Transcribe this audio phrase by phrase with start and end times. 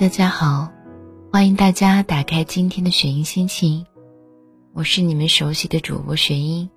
[0.00, 0.72] 大家好，
[1.32, 3.86] 欢迎大家打开今天的雪音心情，
[4.72, 6.68] 我是你们熟悉的主播雪音，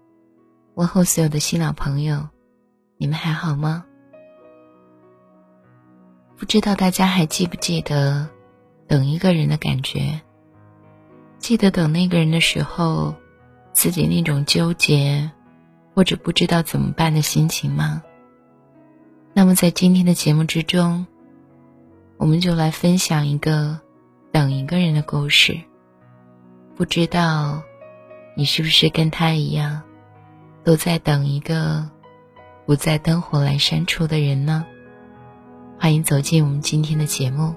[0.75, 2.29] 问候所有的新老朋友，
[2.97, 3.83] 你们还好吗？
[6.37, 8.29] 不知道大家还记不记得
[8.87, 10.21] 等一个人的感觉？
[11.39, 13.15] 记得等那个人的时候，
[13.73, 15.31] 自己那种纠结
[15.95, 18.03] 或者不知道怎么办的心情吗？
[19.33, 21.07] 那么在今天的节目之中。
[22.27, 23.79] 我们就来分享一个
[24.33, 25.61] 等一个人的故事。
[26.75, 27.63] 不知道
[28.35, 29.83] 你是不是跟他一样，
[30.65, 31.89] 都在等一个
[32.65, 34.65] 不在灯火阑珊处的人呢？
[35.79, 37.55] 欢迎走进我们今天的节目。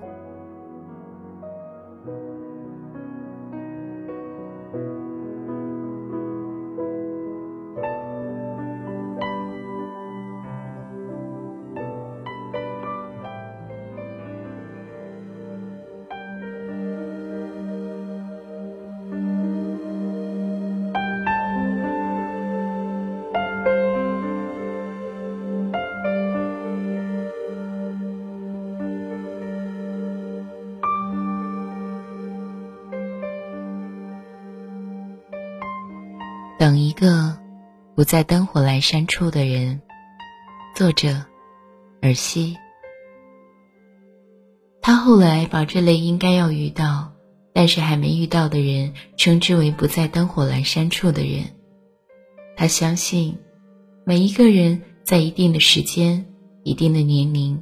[38.20, 39.80] 在灯火阑珊处的人。
[40.76, 41.24] 作者：
[42.02, 42.54] 尔西。
[44.82, 47.12] 他后来把这类应该要遇到，
[47.54, 51.44] 但是还没遇到的人，称之为不在灯火阑珊处的人。
[52.58, 53.38] 他相信，
[54.04, 56.26] 每一个人在一定的时间、
[56.62, 57.58] 一定的年龄，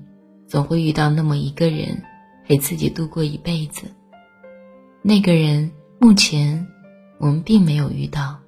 [0.49, 2.03] 总会遇到那么一个人，
[2.49, 3.87] 陪自己度过一辈子。
[5.03, 5.71] 那个人
[6.01, 6.67] 目前
[7.21, 8.41] 我们并没有遇到。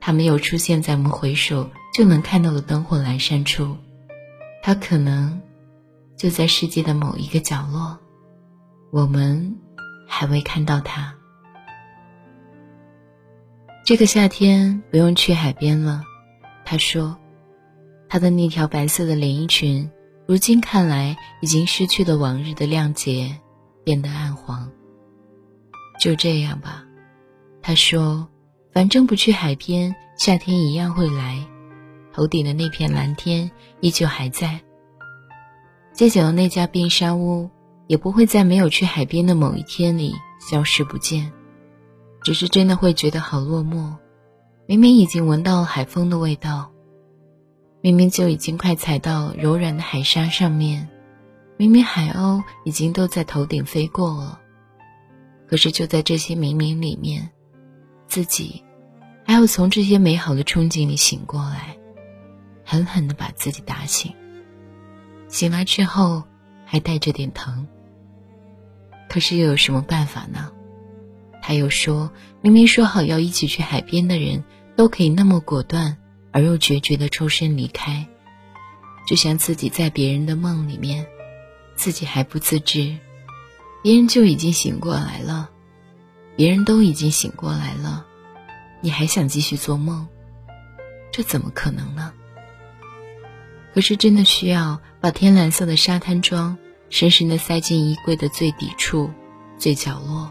[0.00, 3.76] 他没有出现在我们回首就能看到的灯火阑珊处，
[4.62, 5.40] 他可能
[6.16, 7.98] 就在世界的某一个角落，
[8.90, 9.56] 我们
[10.06, 11.14] 还未看到他。
[13.84, 16.04] 这个夏天不用去海边了，
[16.64, 17.16] 他说，
[18.08, 19.90] 他的那条白色的连衣裙，
[20.26, 23.38] 如今看来已经失去了往日的亮洁，
[23.84, 24.70] 变得暗黄。
[26.00, 26.84] 就这样吧，
[27.60, 28.28] 他说。
[28.78, 31.44] 反正不去海边，夏天一样会来。
[32.12, 33.50] 头顶的那片蓝天
[33.80, 34.60] 依旧还在。
[35.92, 37.50] 街角的那家冰沙屋
[37.88, 41.32] 也不会在没有去海边的某一天里消失不见。
[42.22, 43.96] 只是真的会觉得好落寞。
[44.66, 46.70] 明明已经闻到了海风的味道，
[47.80, 50.88] 明明就已经快踩到柔软的海沙上面，
[51.56, 54.38] 明明海鸥已经都在头顶飞过了。
[55.48, 57.28] 可是就在这些明明里面。
[58.06, 58.64] 自己
[59.28, 61.76] 还要从这些美好的憧憬里醒过来，
[62.64, 64.14] 狠狠地把自己打醒。
[65.28, 66.22] 醒来之后
[66.64, 67.66] 还带着点疼，
[69.06, 70.50] 可是又有什么办法呢？
[71.42, 74.44] 他又说明明说好要一起去海边的人，
[74.76, 75.98] 都可以那么果断
[76.32, 78.06] 而又决绝地抽身离开，
[79.06, 81.06] 就像自己在别人的梦里面，
[81.76, 82.96] 自己还不自知，
[83.82, 85.50] 别人就已经醒过来了。
[86.34, 88.06] 别人都已经醒过来了，
[88.80, 90.06] 你还想继续做梦？
[91.10, 92.12] 这怎么可能呢？
[93.74, 96.58] 可是真的需要把天蓝色的沙滩装
[96.90, 99.10] 深深的塞进衣柜的最底处、
[99.58, 100.30] 最角落，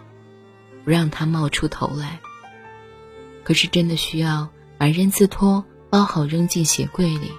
[0.84, 2.20] 不让它冒出头来。
[3.44, 7.32] 可是真的需要把认字拖包好扔进鞋柜里，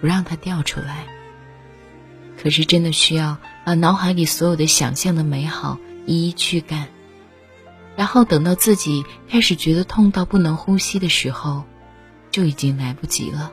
[0.00, 1.06] 不让它掉出来。
[2.40, 6.88] 可是真的需要把脑海里所有的想象的美好一一驱赶。
[7.94, 11.64] 然后等到自己开始觉得痛到不能呼吸的时候，
[12.30, 13.52] 就已经来不及了。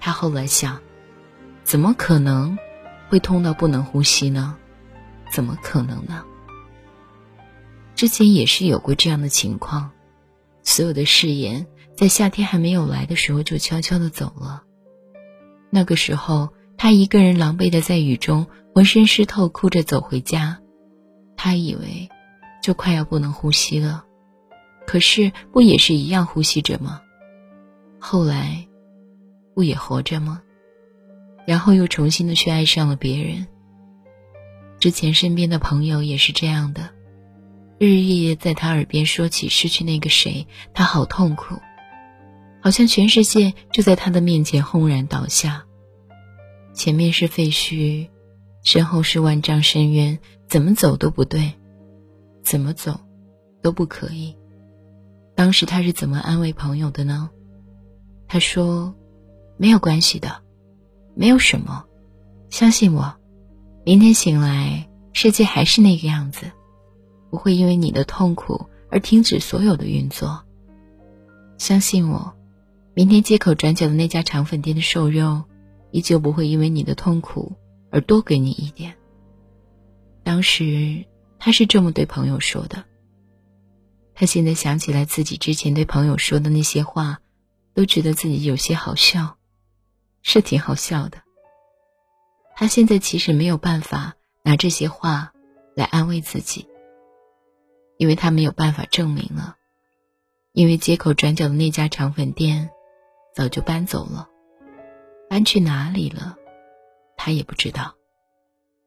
[0.00, 0.80] 他后来想，
[1.62, 2.56] 怎么可能
[3.08, 4.56] 会痛到不能呼吸呢？
[5.30, 6.24] 怎么可能呢？
[7.94, 9.90] 之前也是有过这样的情况，
[10.62, 11.66] 所有的誓言
[11.96, 14.62] 在夏天还没有来的时候就悄悄的走了。
[15.70, 20.60] 那个时候，他一个人狼狈的在雨中，浑身湿透，哭着走回家。
[21.36, 22.08] 他以为。
[22.66, 24.04] 就快要不能呼吸了，
[24.88, 27.00] 可是不也是一样呼吸着吗？
[28.00, 28.66] 后来，
[29.54, 30.42] 不也活着吗？
[31.46, 33.46] 然后又重新的去爱上了别人。
[34.80, 36.90] 之前身边的朋友也是这样的，
[37.78, 41.54] 日日夜夜在他耳边说起失去那个谁，他好痛苦，
[42.60, 45.66] 好像全世界就在他的面前轰然倒下。
[46.74, 48.08] 前面是废墟，
[48.64, 51.52] 身后是万丈深渊，怎么走都不对。
[52.46, 53.00] 怎么走，
[53.60, 54.36] 都不可以。
[55.34, 57.28] 当时他是怎么安慰朋友的呢？
[58.28, 58.94] 他说
[59.58, 60.44] ：“没有关系的，
[61.16, 61.84] 没有什么，
[62.48, 63.12] 相信我，
[63.84, 66.52] 明天醒来，世界还是那个样子，
[67.30, 70.44] 不会因为你的痛苦而停止所有的运作。
[71.58, 72.32] 相信我，
[72.94, 75.42] 明天街口转角的那家肠粉店的瘦肉，
[75.90, 77.56] 依旧不会因为你的痛苦
[77.90, 78.94] 而多给你一点。
[80.22, 81.04] 当时
[81.38, 82.84] 他是这么对朋友说的。
[84.14, 87.20] 他现在想起来自己之前对朋友说的那些话，
[87.74, 89.36] 都觉得自己有些好笑，
[90.22, 91.18] 是挺好笑的。
[92.54, 95.32] 他现在其实没有办法拿这些话
[95.74, 96.66] 来安慰自己，
[97.98, 99.56] 因为他没有办法证明了，
[100.52, 102.70] 因为街口转角的那家肠粉店
[103.34, 104.30] 早就搬走了，
[105.28, 106.38] 搬去哪里了，
[107.18, 107.94] 他也不知道。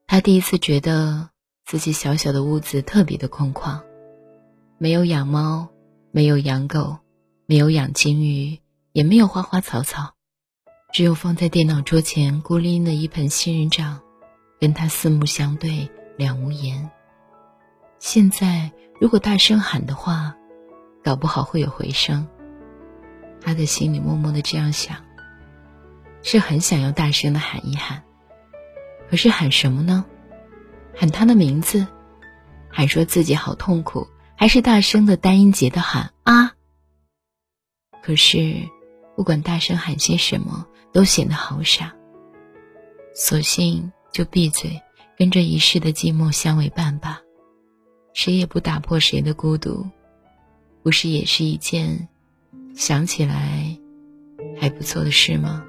[0.07, 1.29] 他第一次觉得
[1.69, 3.79] 自己小小的屋子特别的空旷。
[4.79, 5.67] 没有养猫，
[6.09, 6.97] 没有养狗，
[7.45, 8.57] 没有养金鱼，
[8.91, 10.15] 也没有花花草草，
[10.91, 13.99] 只有放在电脑桌前孤零零的一盆仙人掌，
[14.59, 15.87] 跟他四目相对，
[16.17, 16.89] 两无言。
[17.99, 20.35] 现在如果大声喊的话，
[21.03, 22.27] 搞不好会有回声。
[23.39, 24.97] 他的心里默默的这样想，
[26.23, 28.01] 是很想要大声的喊一喊，
[29.07, 30.03] 可是喊什么呢？
[30.99, 31.87] 喊他的名字，
[32.69, 34.05] 喊说自己好痛苦。
[34.35, 36.55] 还是大声的单音节的喊啊！
[38.03, 38.67] 可是，
[39.15, 41.95] 不管大声喊些什么，都显得好傻。
[43.15, 44.81] 索性就闭嘴，
[45.17, 47.21] 跟着一世的寂寞相为伴吧。
[48.13, 49.87] 谁也不打破谁的孤独，
[50.83, 52.09] 不是也是一件
[52.75, 53.77] 想起来
[54.59, 55.65] 还不错的事吗？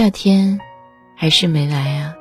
[0.00, 0.58] 夏天
[1.14, 2.16] 还是没来啊。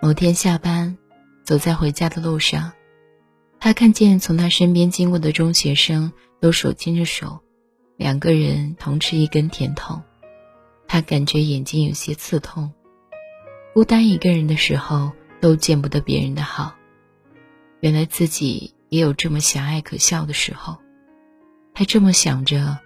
[0.00, 0.96] 某天下班，
[1.44, 2.72] 走在回家的路上，
[3.58, 6.10] 他看见从他身边经过的中学生
[6.40, 7.40] 都手牵着手，
[7.98, 10.02] 两个人同吃一根甜筒，
[10.88, 12.72] 他感觉眼睛有些刺痛。
[13.74, 16.74] 孤单一个人的时候，都见不得别人的好。
[17.80, 20.78] 原来自己也有这么狭隘可笑的时候。
[21.74, 22.78] 他这么想着，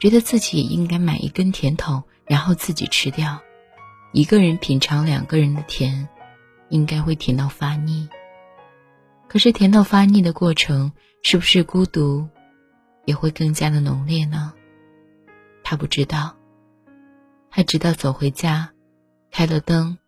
[0.00, 3.40] 觉得自己应该买一根甜筒，然后自己吃掉。
[4.12, 6.08] 一个人品尝两个人的甜，
[6.68, 8.08] 应该会甜到发腻。
[9.28, 12.28] 可是甜到发腻的过程，是不是孤独
[13.06, 14.52] 也会更加的浓烈呢？
[15.64, 16.36] 他不知道。
[17.50, 18.72] 他直到走回家，
[19.30, 19.98] 开了灯，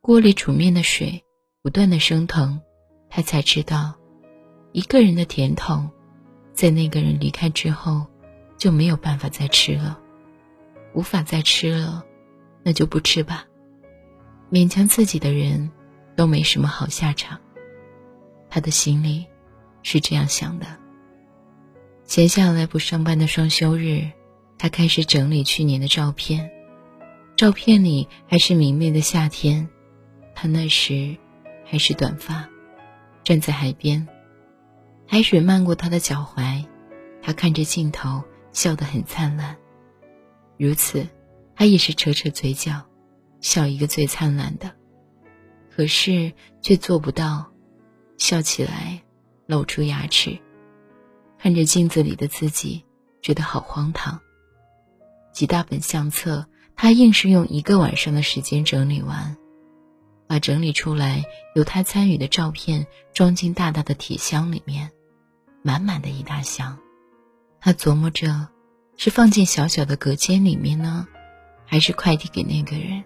[0.00, 1.24] 锅里煮面的水
[1.62, 2.60] 不断的升腾，
[3.08, 3.94] 他才知道，
[4.72, 5.90] 一个人的甜筒。
[6.52, 8.06] 在那个人离开之后，
[8.56, 9.98] 就没有办法再吃了，
[10.94, 12.04] 无法再吃了，
[12.62, 13.44] 那就不吃吧。
[14.50, 15.70] 勉强自己的人，
[16.16, 17.40] 都没什么好下场。
[18.48, 19.26] 他的心里
[19.82, 20.66] 是这样想的。
[22.04, 24.10] 闲下来不上班的双休日，
[24.56, 26.50] 他开始整理去年的照片。
[27.34, 29.68] 照片里还是明媚的夏天，
[30.34, 31.16] 他那时
[31.64, 32.48] 还是短发，
[33.24, 34.06] 站在海边。
[35.08, 36.64] 海水漫过他的脚踝，
[37.20, 38.22] 他看着镜头，
[38.52, 39.56] 笑得很灿烂。
[40.56, 41.06] 如此，
[41.56, 42.82] 他也是扯扯嘴角，
[43.40, 44.72] 笑一个最灿烂的。
[45.70, 46.32] 可是
[46.62, 47.52] 却做不到，
[48.16, 49.02] 笑起来
[49.46, 50.38] 露出牙齿。
[51.38, 52.84] 看着镜子里的自己，
[53.20, 54.20] 觉得好荒唐。
[55.32, 56.46] 几大本相册，
[56.76, 59.36] 他硬是用一个晚上的时间整理完，
[60.28, 61.24] 把整理出来
[61.56, 64.90] 有他参与的照片装进大大的铁箱里面。
[65.62, 66.78] 满满的一大箱，
[67.58, 68.48] 他琢磨着，
[68.96, 71.06] 是放进小小的隔间里面呢，
[71.66, 73.04] 还是快递给那个人？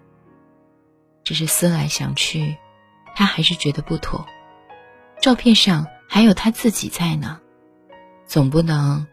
[1.23, 2.55] 只是思来想去，
[3.15, 4.25] 他还是觉得不妥。
[5.21, 7.39] 照片上还有他自己在呢，
[8.25, 9.05] 总不能，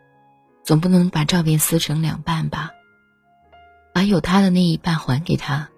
[0.63, 2.71] 总不能把照片撕成两半吧？
[3.93, 5.69] 把有他的那一半还给他，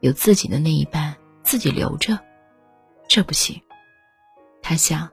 [0.00, 2.18] 有自己的那一半自己留着，
[3.08, 3.60] 这不行。
[4.62, 5.10] 他想，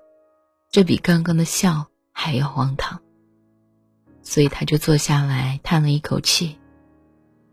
[0.72, 1.88] 这比刚刚的笑。
[2.16, 3.02] 还要荒唐，
[4.24, 6.58] 所以他就坐下来叹了一口气。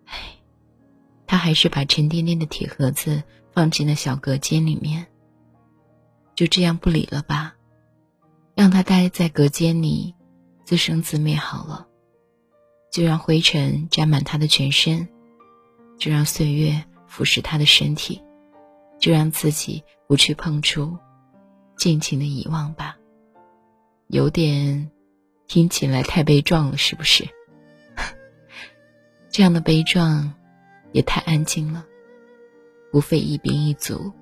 [0.07, 0.37] 唉，
[1.27, 3.23] 他还是把沉甸甸的铁盒子
[3.53, 5.07] 放进了小隔间里面。
[6.35, 7.55] 就这样不理了吧，
[8.55, 10.15] 让他待在隔间里，
[10.65, 11.87] 自生自灭好了。
[12.91, 15.07] 就让灰尘沾满他的全身，
[15.99, 18.23] 就让岁月腐蚀他的身体，
[18.99, 20.97] 就让自己不去碰触，
[21.77, 22.97] 尽情的遗忘吧。
[24.09, 24.91] 有点
[25.51, 27.27] 听起来太悲壮了，是不是？
[29.31, 30.33] 这样的悲壮
[30.93, 31.85] 也太安静了。
[32.93, 34.13] 无非一兵一卒，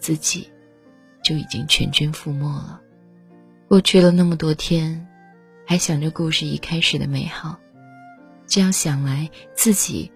[0.00, 0.50] 自己
[1.22, 2.80] 就已经全军覆没了。
[3.68, 5.06] 过去了那么多天，
[5.66, 7.60] 还想着故事一开始的美好，
[8.46, 10.10] 这样想来，自己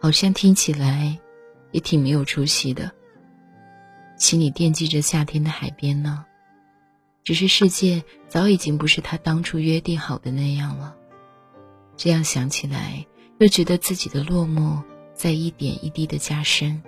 [0.00, 1.18] 好像听起来
[1.72, 2.88] 也挺没有出息的。
[4.16, 6.24] 心里惦记着夏天的海边呢。
[7.24, 10.96] 只是世界早已经不是他当初约定好的那样了。
[11.96, 13.06] 这样想起来，
[13.38, 14.82] 又觉得自己的落寞
[15.14, 16.82] 在一点一滴的加深，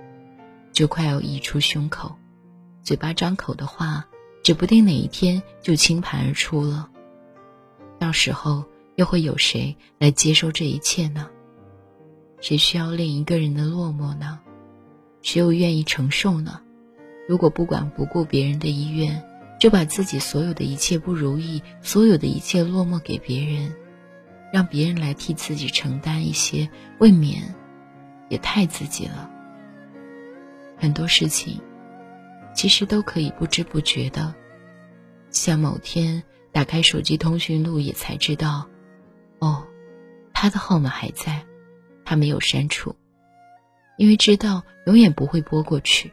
[0.72, 2.16] 就快要溢出胸口。
[2.82, 4.06] 嘴巴张口的话，
[4.42, 6.90] 指不定哪一天就倾盘而出了。
[8.00, 8.64] 到时候
[8.96, 11.30] 又会有谁来接受这一切呢？
[12.40, 14.40] 谁需要另一个人的落寞呢？
[15.22, 16.60] 谁又愿意承受呢？
[17.28, 19.24] 如果不管不顾别人的意愿。
[19.64, 23.74] 就把自己所有的一切不如意，所有的一切落寞给别人，
[24.52, 26.68] 让别人来替自己承担一些，
[26.98, 27.54] 未免
[28.28, 29.30] 也太自己了。
[30.76, 31.58] 很多事情
[32.54, 34.34] 其实都可以不知不觉的，
[35.30, 38.68] 像某天打开手机通讯录，也才知道，
[39.38, 39.64] 哦，
[40.34, 41.42] 他的号码还在，
[42.04, 42.94] 他没有删除，
[43.96, 46.12] 因为知道永远不会拨过去。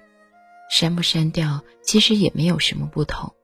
[0.70, 3.36] 删不删掉，其实也没有什么不同。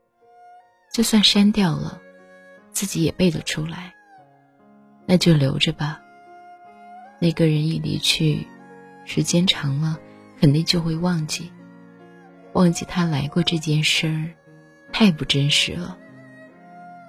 [0.97, 2.01] 就算删掉了，
[2.71, 3.93] 自己也背得出来，
[5.05, 6.01] 那就留着吧。
[7.19, 8.47] 那个人一离去，
[9.05, 9.99] 时间长了，
[10.41, 11.51] 肯定就会忘记，
[12.53, 14.33] 忘记他来过这件事儿，
[14.91, 15.95] 太不真实了。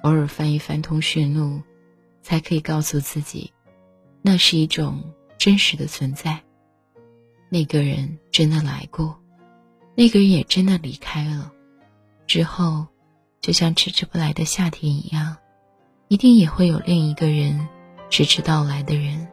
[0.02, 1.62] 偶尔翻一翻通讯录，
[2.20, 3.54] 才可以告诉自己，
[4.20, 5.02] 那是一种
[5.38, 6.38] 真实的存在。
[7.48, 9.18] 那个人真的来过。
[9.94, 11.50] 那个人也真的离开了，
[12.26, 12.86] 之后，
[13.40, 15.36] 就像迟迟不来的夏天一样，
[16.08, 17.68] 一定也会有另一个人
[18.10, 19.28] 迟迟到来的人。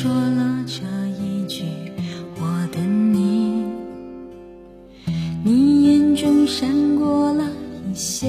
[0.00, 0.80] 说了这
[1.22, 1.62] 一句：
[2.36, 3.66] 我等你。
[5.44, 7.44] 你眼中闪过了
[7.86, 8.26] 一些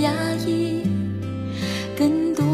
[0.00, 0.10] 压
[0.44, 0.82] 抑，
[1.96, 2.44] 更多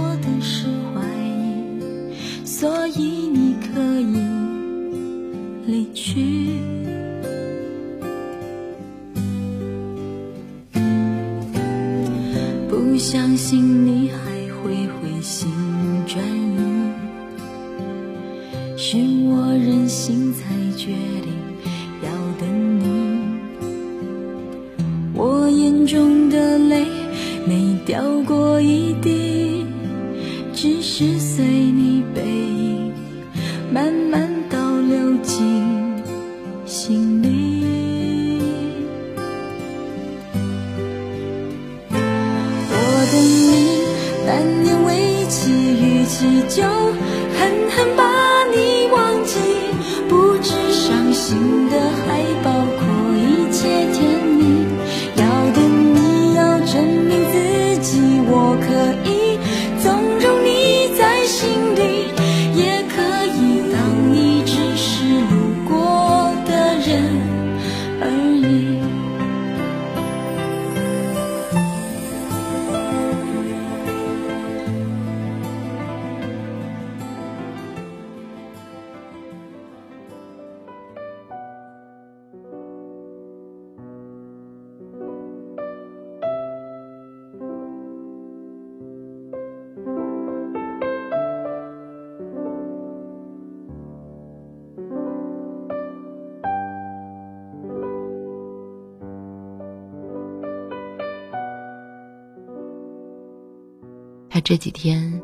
[104.43, 105.23] 这几天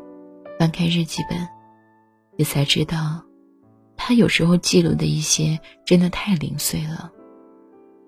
[0.57, 1.47] 翻开日记本，
[2.37, 3.23] 也才知道，
[3.97, 7.11] 他有时候记录的一些真的太零碎了，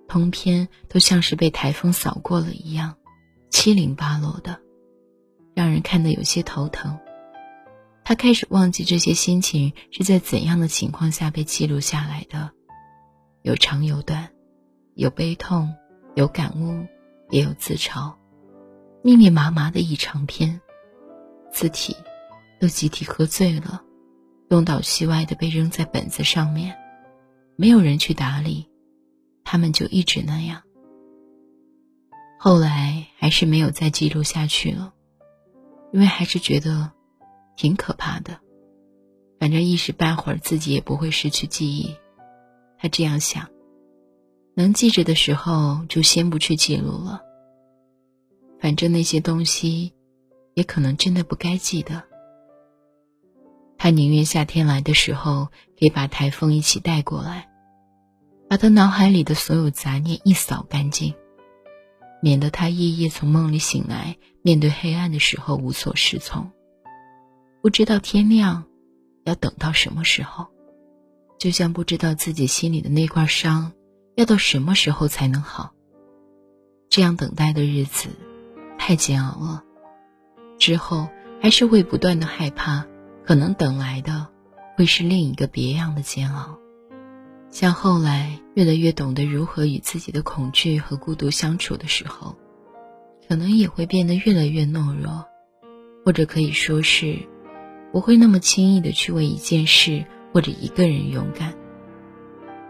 [0.07, 2.95] 通篇都像是被台风扫过了一样，
[3.49, 4.59] 七零八落的，
[5.53, 6.97] 让人看得有些头疼。
[8.03, 12.51] 他开始忘记这些心情是在怎样的情况下被记录下来的，
[13.41, 14.29] 有长有短，
[14.95, 15.75] 有悲痛，
[16.15, 16.87] 有感悟，
[17.29, 18.13] 也有自嘲，
[19.03, 20.60] 密密麻麻的一长篇。
[21.51, 21.95] 字体
[22.59, 23.83] 都集体喝醉了，
[24.49, 26.75] 东倒西歪的被扔在本子上面，
[27.55, 28.69] 没有人去打理，
[29.43, 30.63] 他们就一直那样。
[32.39, 34.93] 后来还是没有再记录下去了，
[35.91, 36.91] 因为还是觉得
[37.55, 38.39] 挺可怕的。
[39.39, 41.95] 反正一时半会儿自己也不会失去记忆，
[42.79, 43.49] 他这样想。
[44.55, 47.21] 能记着的时候就先不去记录了，
[48.59, 49.93] 反正那些东西。
[50.53, 52.03] 也可能真的不该记得。
[53.77, 55.45] 他宁愿夏天来的时候
[55.79, 57.49] 可以把台风一起带过来，
[58.47, 61.15] 把他脑海里的所有杂念一扫干净，
[62.21, 66.51] 免得他夜夜从梦里醒来，面对黑暗的时候无所适从，
[67.61, 68.65] 不知道天亮
[69.23, 70.47] 要等到什么时候，
[71.39, 73.71] 就像不知道自己心里的那块伤
[74.15, 75.71] 要到什么时候才能好。
[76.87, 78.09] 这样等待的日子
[78.77, 79.63] 太煎熬了。
[80.61, 81.09] 之后
[81.41, 82.85] 还是会不断的害怕，
[83.25, 84.27] 可能等来的
[84.77, 86.59] 会是另一个别样的煎熬。
[87.49, 92.35] 像后来越来越懂得如何与自己的恐惧和孤独相处的时候，
[93.27, 95.25] 可能也会变得越来越懦弱，
[96.05, 97.17] 或者可以说是
[97.91, 101.55] 不会那么轻易的去为一件事或者一个人勇敢。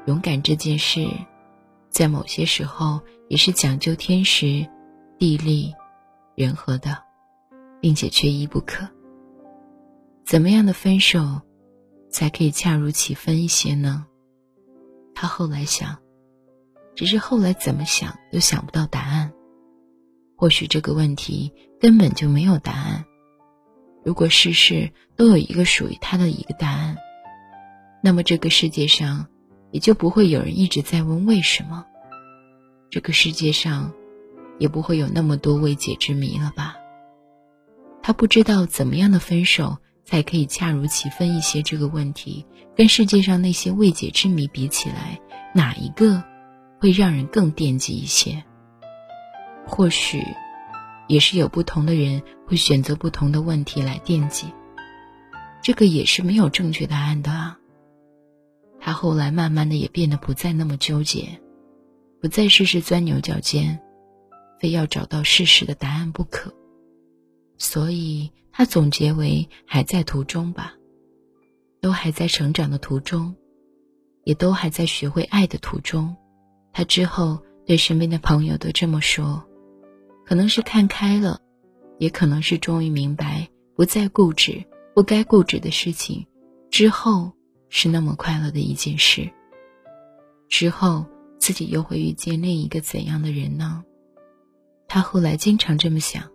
[0.06, 1.06] 勇敢这件事，
[1.90, 4.66] 在某些时候也是讲究天时、
[5.20, 5.74] 地利、
[6.36, 7.11] 人和的。
[7.82, 8.88] 并且缺一不可。
[10.24, 11.42] 怎么样的分手，
[12.10, 14.06] 才可以恰如其分一些呢？
[15.14, 15.98] 他后来想，
[16.96, 19.34] 只是后来怎么想都想不到答案。
[20.38, 23.06] 或许这个问题根本就没有答案。
[24.04, 26.98] 如果事事都有一个属于他的一个答案，
[28.02, 29.28] 那么这个世界上
[29.72, 31.86] 也就不会有人一直在问为什么。
[32.90, 33.94] 这个世界上，
[34.58, 36.76] 也不会有那么多未解之谜了吧？
[38.12, 41.62] 他不知道怎么样的分手才可以恰如其分一些。
[41.62, 42.46] 这个问题
[42.76, 45.18] 跟世界上那些未解之谜比起来，
[45.56, 46.22] 哪一个
[46.82, 48.44] 会让人更惦记一些？
[49.66, 50.22] 或许，
[51.08, 54.48] 也是有不同的人会选择不同的问题来惦记。
[55.64, 57.60] 这个也是没有正确答案的啊。
[58.82, 61.40] 他后来慢慢的也变得不再那么纠结，
[62.22, 63.80] 不再事事钻牛角尖，
[64.60, 66.54] 非要找到事实的答案不可。
[67.62, 70.74] 所以他总结为：还在途中吧，
[71.80, 73.36] 都还在成长的途中，
[74.24, 76.16] 也都还在学会爱的途中。
[76.74, 79.48] 他之后对身边的朋友都这么说，
[80.26, 81.40] 可能是看开了，
[82.00, 86.26] 也可能是终于明白不再固执不该固执的事情，
[86.72, 87.32] 之后
[87.70, 89.30] 是那么快乐的一件事。
[90.50, 91.06] 之后
[91.38, 93.84] 自己又会遇见另一个怎样的人呢？
[94.88, 96.28] 他后来经常这么想。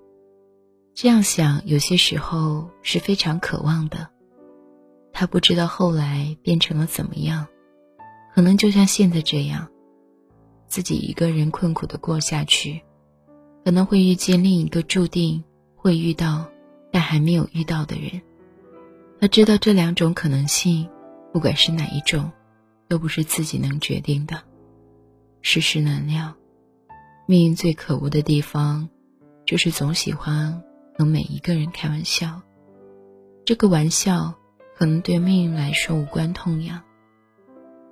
[0.96, 4.08] 这样想，有些时候是非常渴望的。
[5.12, 7.48] 他不知道后来变成了怎么样，
[8.34, 9.68] 可能就像现在这样，
[10.68, 12.80] 自己一个人困苦的过下去，
[13.62, 16.50] 可能会遇见另一个注定会遇到
[16.90, 18.22] 但还没有遇到的人。
[19.20, 20.88] 他知道这两种可能性，
[21.30, 22.32] 不管是哪一种，
[22.88, 24.42] 都不是自己能决定的。
[25.42, 26.34] 世事难料，
[27.26, 28.88] 命运最可恶的地方，
[29.44, 30.62] 就是总喜欢。
[30.96, 32.40] 和每一个人开玩笑，
[33.44, 34.34] 这个玩笑
[34.76, 36.82] 可能对命运来说无关痛痒，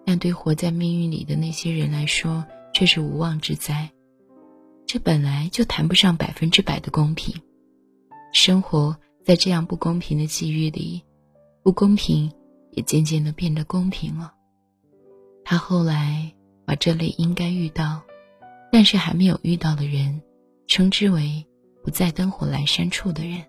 [0.06, 3.90] 但对活在命运里的那些人来说却是无妄之灾。
[4.86, 7.34] 这本来就谈不上百分之百的公平，
[8.32, 11.02] 生活在这样不公平的际遇里，
[11.62, 12.32] 不公平
[12.70, 14.32] 也渐渐的变得公平了。
[15.44, 16.32] 他后来
[16.64, 18.02] 把这类应该遇到，
[18.72, 20.22] 但是还没有遇到的人，
[20.66, 21.46] 称之为。
[21.84, 23.44] 不在灯火阑珊处的人。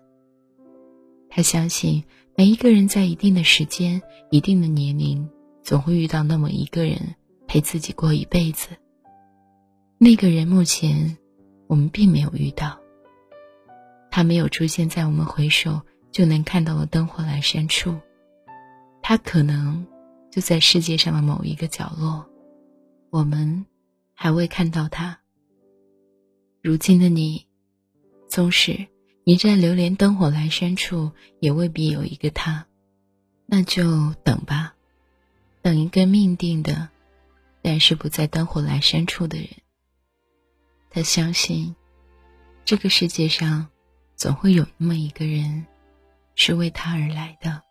[1.30, 2.04] 他相信
[2.36, 5.28] 每一个人在一定的时间、一定的年龄，
[5.62, 7.14] 总会遇到那么一个人
[7.46, 8.68] 陪自己过一辈子。
[9.98, 11.16] 那个人目前
[11.66, 12.78] 我们并没有遇到，
[14.10, 15.80] 他没有出现在我们回首
[16.12, 17.98] 就能看到的灯火阑珊处，
[19.00, 19.86] 他可能
[20.30, 22.26] 就在世界上的某一个角落，
[23.08, 23.64] 我们
[24.12, 25.20] 还未看到他。
[26.62, 27.45] 如今的你。
[28.36, 28.86] 纵使
[29.24, 32.66] 你在流连灯火阑珊处，也未必有一个他，
[33.46, 34.74] 那就等吧，
[35.62, 36.90] 等一个命定的，
[37.62, 39.48] 但是不在灯火阑珊处的人。
[40.90, 41.74] 他相信，
[42.66, 43.68] 这个世界上
[44.16, 45.64] 总会有那么一个人，
[46.34, 47.62] 是为他而来的。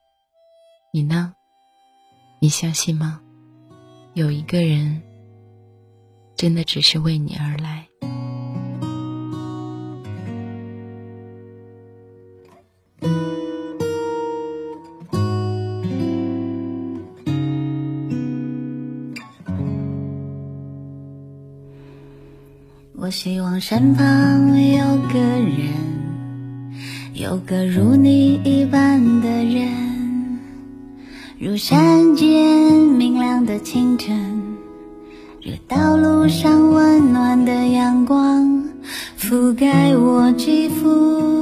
[0.91, 1.35] 你呢？
[2.41, 3.21] 你相信吗？
[4.15, 5.03] 有一个人，
[6.35, 7.87] 真的只是为你而来。
[23.05, 25.69] 我希望身旁有个人，
[27.13, 30.39] 有个如你一般的人，
[31.37, 34.57] 如山间明亮的清晨，
[35.43, 38.63] 如道路上温暖的阳光，
[39.19, 41.34] 覆盖我肌肤，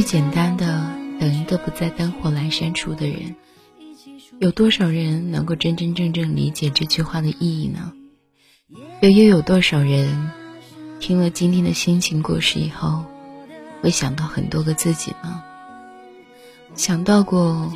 [0.00, 3.36] 最简单的“等一个不在灯火阑珊处的人”，
[4.40, 7.92] 有多少人能够真真正正理解这句话的意义呢？
[9.02, 10.30] 又又有多少人
[11.00, 13.04] 听了今天的心情故事以后，
[13.82, 15.42] 会想到很多个自己呢？
[16.74, 17.70] 想到过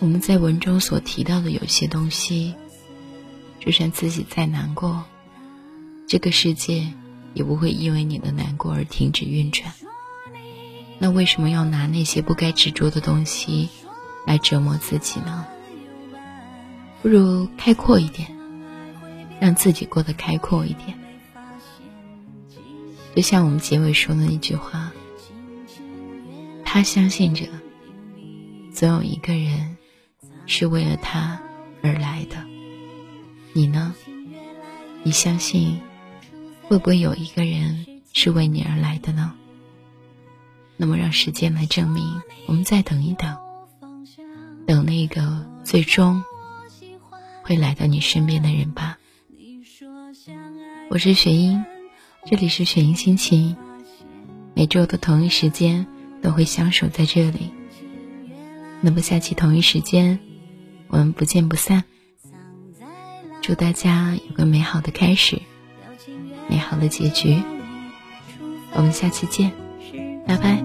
[0.00, 2.52] 我们在文中所提到的有些东西，
[3.60, 5.04] 就算自己再难过，
[6.08, 6.92] 这个世界
[7.32, 9.72] 也不会因为你的难过而停止运转。
[11.04, 13.68] 那为什么要拿那些不该执着的东西
[14.26, 15.44] 来折磨自己呢？
[17.02, 18.26] 不如开阔一点，
[19.38, 20.98] 让自己过得开阔一点。
[23.14, 24.90] 就像我们结尾说的那句话
[26.64, 27.44] ：“他相信着，
[28.72, 29.76] 总有一个人
[30.46, 31.38] 是为了他
[31.82, 32.36] 而来的。
[33.52, 33.94] 你呢？
[35.02, 35.78] 你相信
[36.62, 39.34] 会不会有一个人是为你而来的呢？”
[40.76, 42.20] 那么，让时间来证明。
[42.46, 43.36] 我们再等一等，
[44.66, 46.22] 等那个最终
[47.42, 48.98] 会来到你身边的人吧。
[50.90, 51.64] 我是雪英，
[52.26, 53.56] 这里是雪英心情。
[54.54, 55.86] 每周的同一时间
[56.20, 57.52] 都会相守在这里。
[58.80, 60.18] 那么，下期同一时间，
[60.88, 61.84] 我们不见不散。
[63.40, 65.40] 祝大家有个美好的开始，
[66.48, 67.42] 美好的结局。
[68.72, 69.63] 我们下期见。
[70.26, 70.62] 拜拜。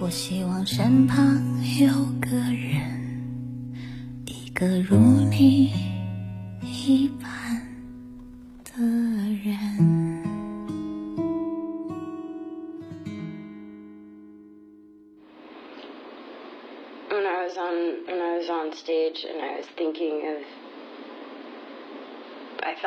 [0.00, 1.24] 我希望身旁
[1.78, 1.88] 有
[2.20, 3.72] 个人，
[4.26, 4.96] 一个如
[5.30, 5.70] 你
[6.62, 7.30] 一般
[8.64, 8.82] 的
[9.44, 9.52] 人。
[17.08, 20.11] When I was on when I was on stage and I was thinking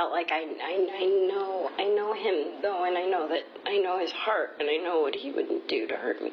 [0.06, 3.78] felt like I, I, I know I know him though, and I know that I
[3.78, 6.32] know his heart, and I know what he wouldn't do to hurt me.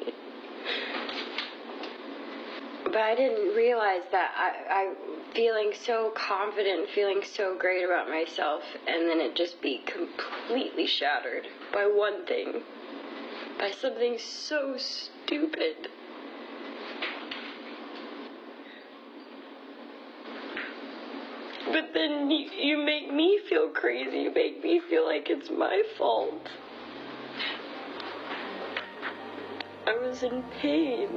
[2.83, 4.93] But I didn't realize that I, I
[5.33, 11.47] feeling so confident, feeling so great about myself, and then it just be completely shattered
[11.73, 12.61] by one thing,
[13.57, 15.89] by something so stupid.
[21.71, 24.17] But then you, you make me feel crazy.
[24.17, 26.47] You make me feel like it's my fault.
[29.87, 31.09] I was in pain.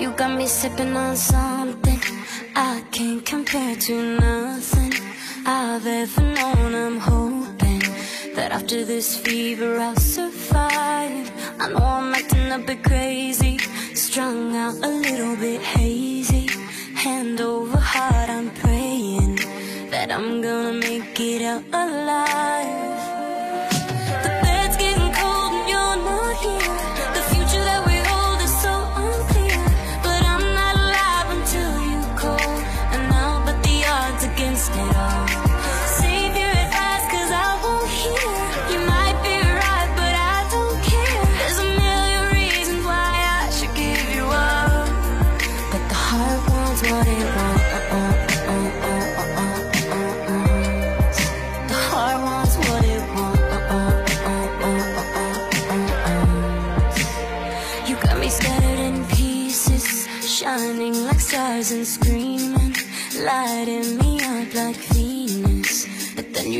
[0.00, 2.00] You got me sipping on something
[2.56, 4.92] I can't compare to nothing
[5.46, 6.74] I've ever known.
[6.74, 7.31] I'm that
[8.52, 11.26] after this fever I'll survive.
[11.58, 13.56] I know I'm acting a bit crazy,
[13.94, 16.46] strung out a little bit hazy.
[16.94, 19.36] Hand over heart, I'm praying
[19.90, 23.01] that I'm gonna make it out alive.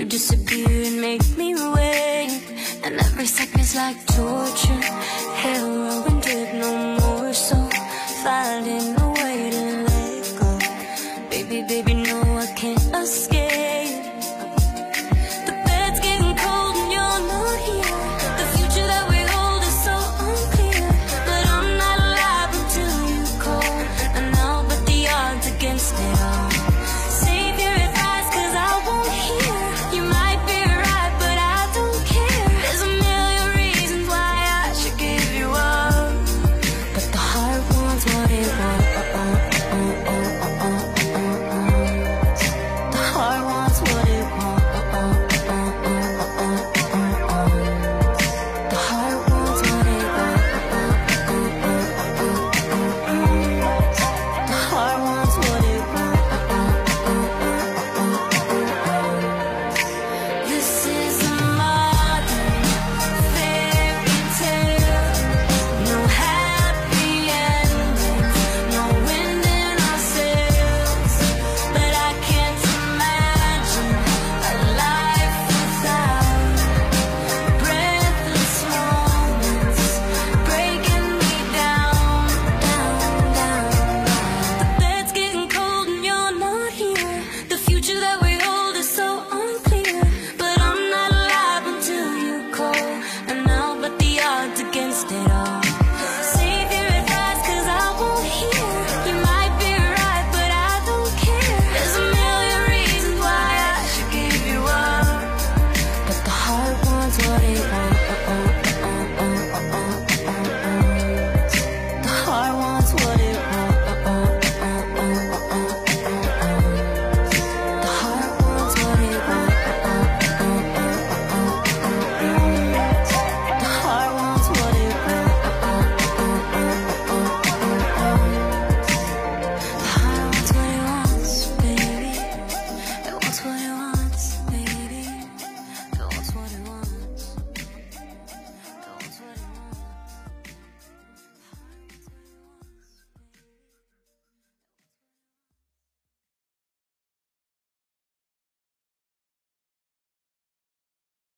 [0.03, 2.43] You disappear and make me wait.
[2.83, 4.42] And every second's like torture,